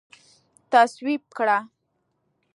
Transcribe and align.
تصویب 0.71 1.21
کړه 1.37 1.57